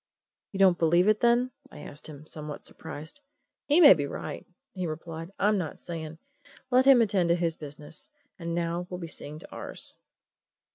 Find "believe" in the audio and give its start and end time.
0.79-1.07